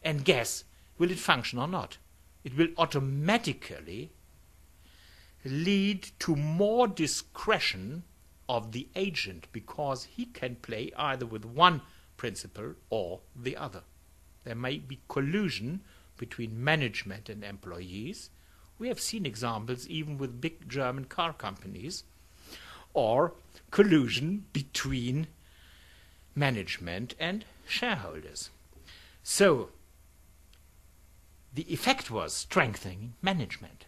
[0.03, 0.65] And guess,
[0.99, 1.99] will it function or not?
[2.45, 4.13] It will automatically
[5.45, 8.05] lead to more discretion
[8.49, 11.83] of the agent because he can play either with one
[12.17, 13.83] principle or the other.
[14.45, 15.83] There may be collusion
[16.17, 18.31] between management and employees.
[18.79, 22.05] We have seen examples even with big German car companies,
[22.95, 23.33] or
[23.71, 25.29] collusion between
[26.35, 28.51] management and shareholders.
[29.23, 29.71] So,
[31.55, 33.87] the effect was strengthening management.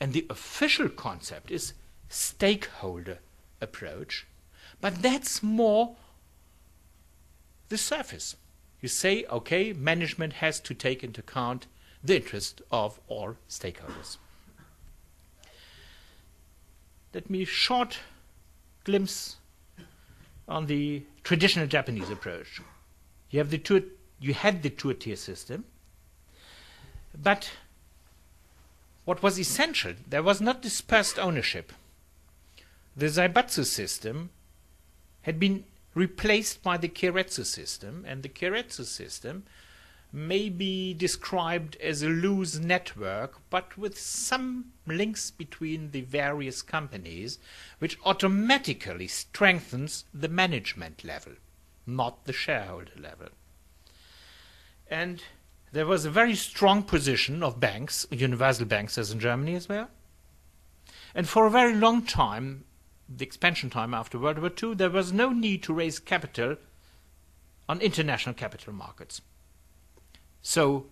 [0.00, 1.72] And the official concept is
[2.08, 3.18] stakeholder
[3.60, 4.26] approach,
[4.80, 5.96] but that's more
[7.68, 8.36] the surface.
[8.80, 11.66] You say, okay, management has to take into account
[12.02, 14.18] the interest of all stakeholders.
[17.12, 17.98] Let me short
[18.84, 19.36] glimpse
[20.46, 22.60] on the traditional Japanese approach.
[23.30, 23.90] You have the two
[24.20, 25.64] you had the two tier system,
[27.14, 27.50] but
[29.04, 31.72] what was essential, there was not dispersed ownership.
[32.96, 34.30] The Zaibatsu system
[35.22, 39.44] had been replaced by the Keiretsu system, and the Keiretsu system
[40.12, 47.38] may be described as a loose network, but with some links between the various companies,
[47.78, 51.32] which automatically strengthens the management level,
[51.86, 53.28] not the shareholder level.
[54.90, 55.22] And
[55.72, 59.88] there was a very strong position of banks, universal banks as in Germany as well.
[61.14, 62.64] And for a very long time,
[63.08, 66.56] the expansion time after World War II, there was no need to raise capital
[67.68, 69.20] on international capital markets.
[70.42, 70.86] So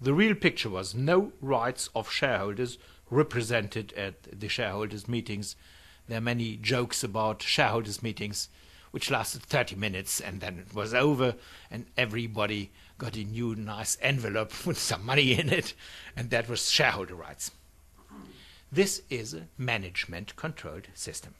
[0.00, 2.78] the real picture was no rights of shareholders
[3.10, 5.56] represented at the shareholders' meetings.
[6.08, 8.48] There are many jokes about shareholders' meetings,
[8.90, 11.36] which lasted 30 minutes and then it was over,
[11.70, 15.74] and everybody got a new nice envelope with some money in it,
[16.16, 17.50] and that was shareholder rights.
[18.70, 21.34] This is a management controlled system.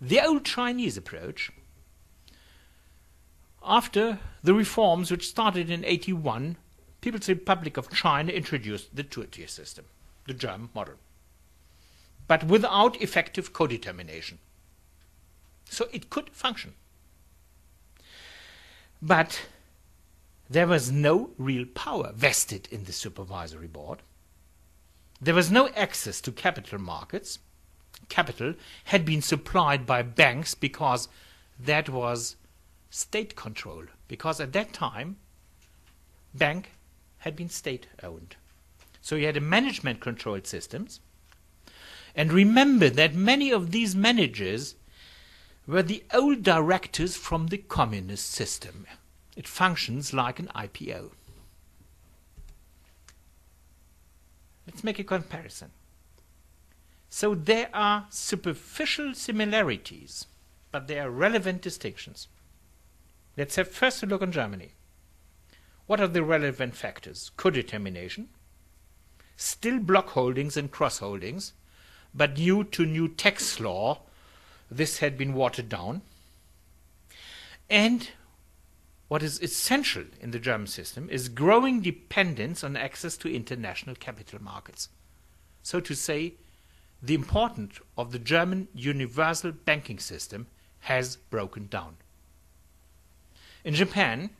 [0.00, 1.50] The old Chinese approach
[3.62, 6.56] after the reforms which started in 81,
[7.00, 9.84] People's Republic of China introduced the two-tier system,
[10.26, 10.94] the German model,
[12.26, 14.38] but without effective co-determination.
[15.64, 16.74] So it could function.
[19.02, 19.42] But
[20.50, 24.00] there was no real power vested in the supervisory board.
[25.20, 27.38] There was no access to capital markets.
[28.08, 31.08] Capital had been supplied by banks because
[31.58, 32.36] that was
[32.90, 35.16] state control because at that time
[36.34, 36.72] bank
[37.18, 38.36] had been state owned
[39.00, 41.00] so you had a management controlled systems
[42.14, 44.74] and remember that many of these managers
[45.66, 48.86] were the old directors from the communist system
[49.38, 51.10] it functions like an IPO
[54.66, 55.70] let's make a comparison
[57.08, 60.26] so there are superficial similarities
[60.70, 62.28] but there are relevant distinctions
[63.38, 64.72] Let's have first a look on Germany.
[65.86, 67.30] What are the relevant factors?
[67.36, 68.30] Co-determination,
[69.36, 71.52] still block holdings and cross holdings,
[72.12, 74.00] but due to new tax law,
[74.68, 76.02] this had been watered down.
[77.70, 78.10] And
[79.08, 84.40] what is essential in the German system is growing dependence on access to international capital
[84.42, 84.90] markets.
[85.62, 86.34] So to say,
[87.02, 90.46] the importance of the German universal banking system
[90.80, 91.96] has broken down.
[93.64, 94.30] In Japan,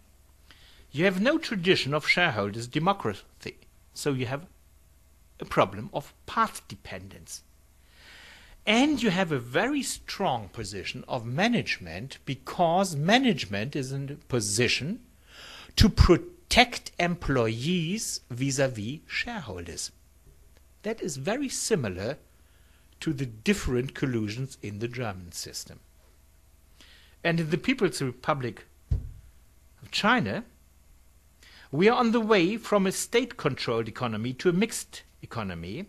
[0.90, 3.56] you have no tradition of shareholders' democracy,
[3.94, 4.46] so you have
[5.40, 7.42] a problem of path dependence.
[8.68, 15.00] And you have a very strong position of management because management is in a position
[15.76, 19.90] to protect employees vis-à-vis shareholders.
[20.82, 22.18] That is very similar
[23.00, 25.80] to the different collusions in the German system.
[27.24, 28.66] And in the People's Republic
[29.82, 30.44] of China,
[31.72, 35.86] we are on the way from a state controlled economy to a mixed economy.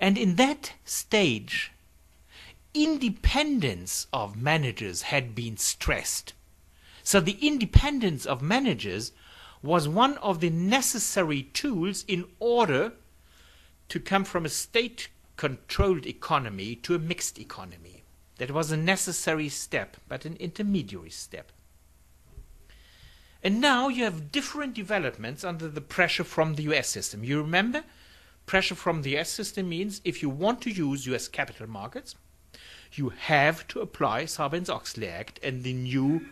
[0.00, 1.72] And in that stage,
[2.74, 6.34] independence of managers had been stressed.
[7.02, 9.12] So the independence of managers
[9.62, 12.92] was one of the necessary tools in order
[13.88, 18.02] to come from a state controlled economy to a mixed economy.
[18.38, 21.52] That was a necessary step, but an intermediary step.
[23.42, 27.22] And now you have different developments under the pressure from the US system.
[27.22, 27.84] You remember,
[28.46, 32.14] pressure from the US system means if you want to use US capital markets,
[32.92, 36.26] you have to apply Sarbanes-Oxley Act and the new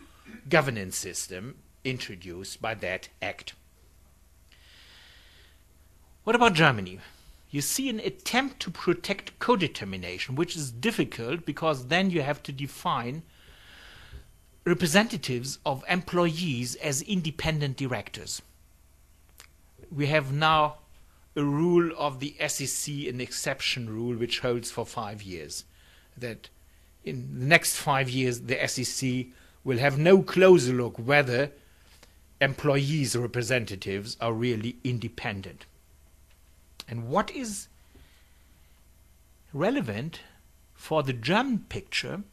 [0.49, 3.53] governance system introduced by that act.
[6.23, 6.99] What about Germany?
[7.51, 12.51] You see an attempt to protect co-determination, which is difficult because then you have to
[12.51, 13.21] define
[14.65, 18.41] representatives of employees as independent directors.
[19.91, 20.79] We have now
[21.35, 25.65] a rule of the SEC, an exception rule, which holds for five years.
[26.17, 26.49] That
[27.03, 29.27] in the next five years, the SEC
[29.63, 31.51] will have no closer look whether
[32.39, 35.65] employees' representatives are really independent.
[36.87, 37.67] And what is
[39.53, 40.21] relevant
[40.73, 42.23] for the German picture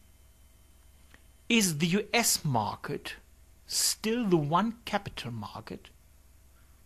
[1.49, 3.15] is the US market
[3.67, 5.89] still the one capital market?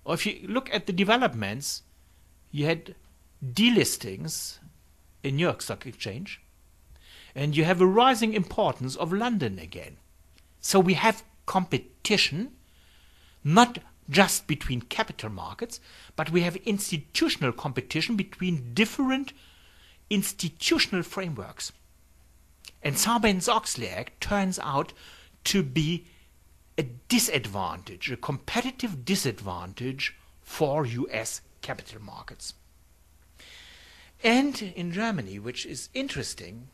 [0.05, 1.83] Or if you look at the developments,
[2.57, 2.95] you had
[3.45, 4.59] delistings
[5.23, 6.41] in New York Stock Exchange,
[7.35, 9.99] and you have a rising importance of London again.
[10.63, 12.53] So we have competition,
[13.45, 13.79] not
[14.09, 15.81] just between capital markets,
[16.17, 19.35] but we have institutional competition between different
[20.09, 21.73] institutional frameworks.
[22.83, 24.95] And Sarbanes-Oxley Act turns out
[25.45, 26.07] to be
[26.79, 32.55] a disadvantage, a competitive disadvantage for US capital markets.
[34.23, 36.69] And in Germany, which is interesting,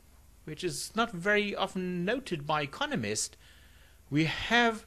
[0.44, 3.36] which is not very often noted by economists,
[4.10, 4.84] we have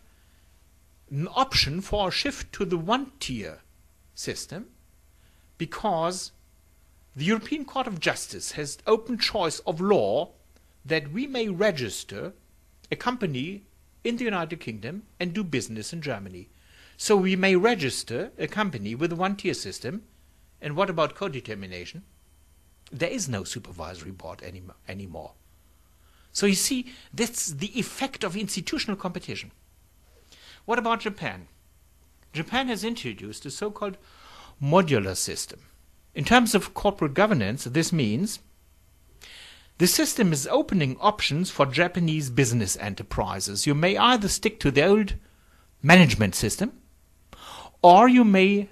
[1.10, 3.60] an option for a shift to the one tier
[4.14, 4.68] system
[5.58, 6.32] because
[7.16, 10.32] the European Court of Justice has open choice of law
[10.86, 12.34] that we may register
[12.92, 13.64] a company
[14.04, 16.50] in the United Kingdom and do business in Germany.
[16.98, 20.04] So we may register a company with a one tier system.
[20.62, 22.04] And what about co-determination?
[22.92, 25.34] There is no supervisory board any, anymore.
[26.32, 29.52] So you see, that's the effect of institutional competition.
[30.66, 31.48] What about Japan?
[32.34, 33.98] Japan has introduced a so-called
[34.62, 35.62] modular system.
[36.14, 38.40] In terms of corporate governance, this means
[39.78, 43.68] the system is opening options for Japanese business enterprises.
[43.68, 45.16] You may either stick to the old
[45.84, 46.74] management system,
[47.82, 48.70] or you may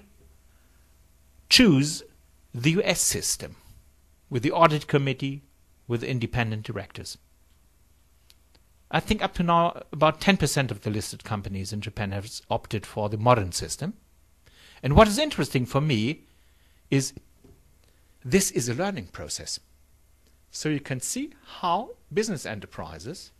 [1.48, 2.02] choose
[2.54, 3.56] the US system
[4.30, 5.42] with the audit committee,
[5.86, 7.18] with independent directors.
[8.90, 12.86] I think up to now, about 10% of the listed companies in Japan have opted
[12.86, 13.94] for the modern system.
[14.82, 16.22] And what is interesting for me
[16.90, 17.12] is
[18.24, 19.58] this is a learning process.
[20.50, 23.32] So you can see how business enterprises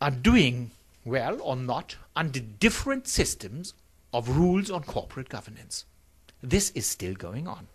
[0.00, 0.70] are doing
[1.06, 3.72] well or not under different systems
[4.12, 5.86] of rules on corporate governance.
[6.42, 7.68] This is still going on.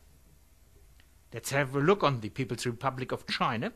[1.34, 3.74] Let's have a look on the People's Republic of China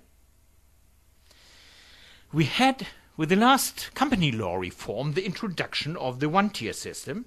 [2.35, 7.25] we had, with the last company law reform, the introduction of the one tier system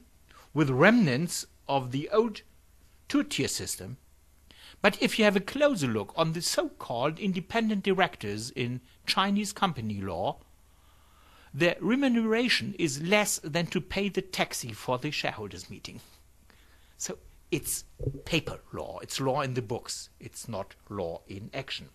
[0.52, 2.42] with remnants of the old
[3.08, 3.96] two tier system.
[4.82, 9.54] But if you have a closer look on the so called independent directors in Chinese
[9.54, 10.40] company law,
[11.58, 16.00] their remuneration is less than to pay the taxi for the shareholders' meeting.
[16.96, 17.18] So
[17.50, 17.84] it's
[18.24, 21.88] paper law, it's law in the books, it's not law in action.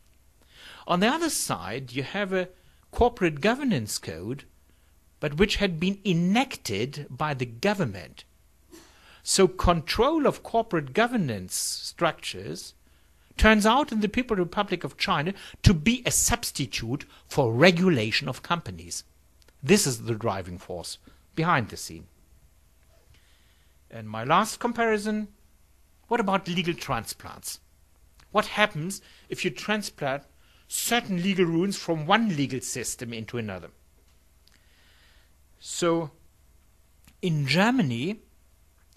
[0.87, 2.49] On the other side, you have a
[2.91, 4.43] corporate governance code,
[5.19, 8.25] but which had been enacted by the government.
[9.23, 12.73] So control of corporate governance structures
[13.37, 15.33] turns out in the People's Republic of China
[15.63, 19.05] to be a substitute for regulation of companies.
[19.63, 20.97] This is the driving force
[21.35, 22.07] behind the scene.
[23.89, 25.29] And my last comparison,
[26.07, 27.59] what about legal transplants?
[28.31, 30.23] What happens if you transplant
[30.73, 33.69] certain legal rules from one legal system into another.
[35.59, 36.09] So,
[37.21, 38.21] in Germany,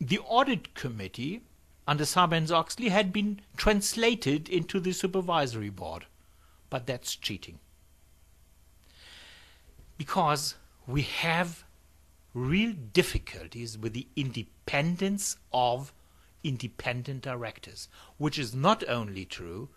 [0.01, 1.43] the audit committee
[1.87, 6.07] under Sarbanes-Oxley had been translated into the supervisory board,
[6.71, 7.59] but that's cheating.
[9.97, 10.55] Because
[10.87, 11.65] we have
[12.35, 15.93] real difficulties with the independence of
[16.45, 17.89] independent directors,
[18.19, 19.69] which is not only true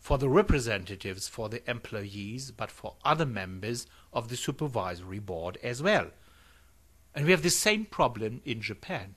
[0.00, 5.82] for the representatives for the employees, but for other members of the supervisory board as
[5.82, 6.10] well.
[7.14, 9.16] And we have the same problem in Japan.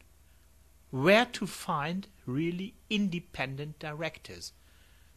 [0.89, 4.53] Where to find really independent directors?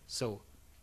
[0.07, 0.43] So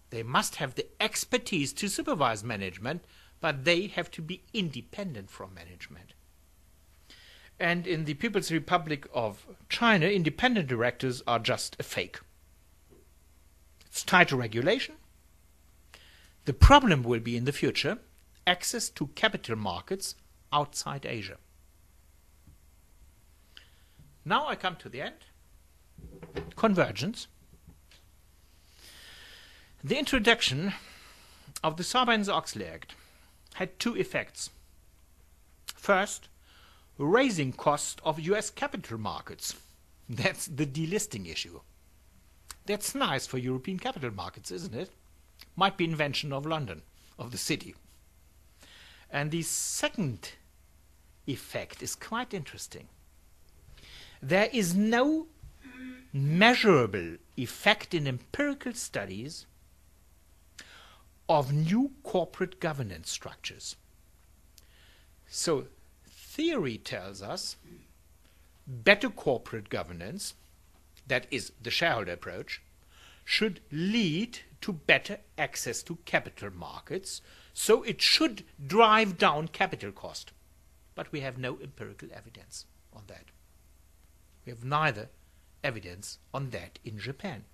[0.10, 3.04] they must have the expertise to supervise management,
[3.42, 6.14] but they have to be independent from management.
[7.60, 12.20] And in the People's Republic of China, independent directors are just a fake.
[13.86, 14.96] It's tied to regulation.
[16.46, 18.00] The problem will be in the future
[18.48, 20.16] access to capital markets
[20.52, 21.38] outside Asia.
[24.26, 25.16] Now I come to the end.
[26.56, 27.28] Convergence.
[29.84, 30.74] The introduction
[31.64, 32.96] of the Sarbanes-Oxley Act
[33.60, 34.52] had two effects.
[35.76, 36.30] First,
[36.98, 39.54] raising cost of US capital markets.
[40.08, 41.60] That's the delisting issue.
[42.66, 44.92] That's nice for European capital markets, isn't it?
[45.58, 46.84] Might be invention of London,
[47.18, 47.76] of the city.
[49.12, 50.32] And the second
[51.28, 52.88] effect is quite interesting.
[54.22, 55.28] There is no
[56.14, 59.48] measurable effect in empirical studies
[61.30, 63.76] of new corporate governance structures.
[65.28, 65.68] So,
[66.08, 67.56] theory tells us
[68.66, 70.34] better corporate governance
[71.10, 72.62] that is the shareholder approach,
[73.26, 77.22] should lead to better access to capital markets,
[77.54, 80.32] so it should drive down capital cost.
[80.96, 83.32] but we have no empirical evidence on that.
[84.46, 85.08] We have neither
[85.64, 87.46] evidence on that in Japan.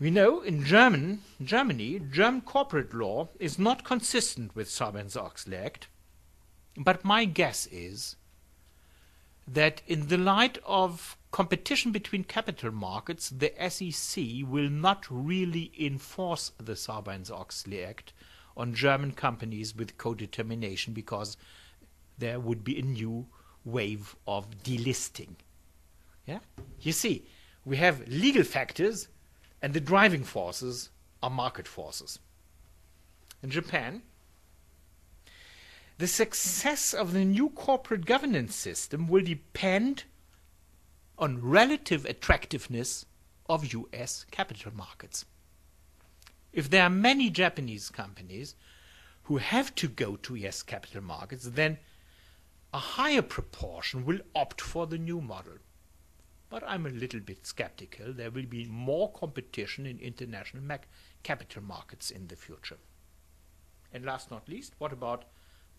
[0.00, 5.88] We know in German, Germany, German corporate law is not consistent with Sarbanes-Oxley Act,
[6.76, 8.14] but my guess is
[9.48, 16.52] that in the light of competition between capital markets, the SEC will not really enforce
[16.58, 18.12] the Sarbanes-Oxley Act
[18.56, 21.36] on German companies with co-determination because
[22.18, 23.26] there would be a new
[23.64, 25.34] wave of delisting.
[26.24, 26.38] Yeah?
[26.80, 27.26] You see,
[27.64, 29.08] we have legal factors
[29.60, 30.90] and the driving forces
[31.22, 32.18] are market forces.
[33.42, 34.02] In Japan,
[35.98, 40.04] the success of the new corporate governance system will depend
[41.18, 43.04] on relative attractiveness
[43.48, 45.24] of US capital markets.
[46.52, 48.54] If there are many Japanese companies
[49.24, 51.78] who have to go to US capital markets, then
[52.72, 55.54] a higher proportion will opt for the new model
[56.50, 58.12] but I'm a little bit skeptical.
[58.12, 60.62] There will be more competition in international
[61.22, 62.78] capital markets in the future.
[63.92, 65.24] And last not least, what about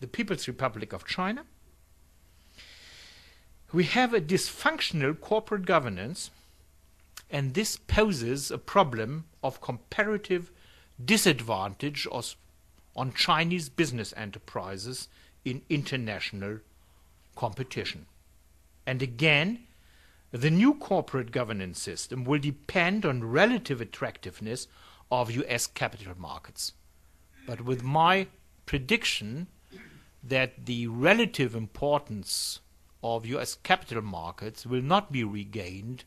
[0.00, 1.44] the People's Republic of China?
[3.72, 6.30] We have a dysfunctional corporate governance,
[7.30, 10.50] and this poses a problem of comparative
[11.02, 12.06] disadvantage
[12.96, 15.08] on Chinese business enterprises
[15.44, 16.58] in international
[17.36, 18.06] competition.
[18.86, 19.60] And again,
[20.32, 24.68] the new corporate governance system will depend on relative attractiveness
[25.10, 26.72] of US capital markets.
[27.46, 28.28] But with my
[28.64, 29.48] prediction
[30.22, 32.60] that the relative importance
[33.02, 36.04] of US capital markets will not be regained,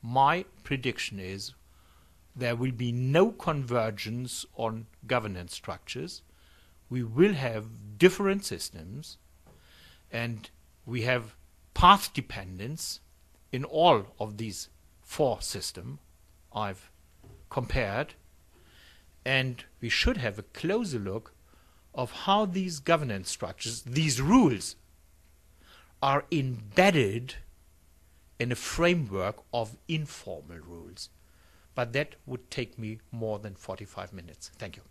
[0.00, 1.52] my prediction is
[2.36, 6.22] there will be no convergence on governance structures.
[6.88, 9.18] We will have different systems
[10.10, 10.48] and
[10.86, 11.36] we have
[11.74, 13.00] path dependence
[13.54, 14.68] in all of these
[15.00, 16.00] four systems
[16.52, 16.90] I've
[17.50, 18.14] compared,
[19.24, 21.34] and we should have a closer look
[21.94, 24.74] of how these governance structures, these rules,
[26.02, 27.36] are embedded
[28.40, 31.08] in a framework of informal rules.
[31.76, 34.50] But that would take me more than 45 minutes.
[34.58, 34.82] Thank you.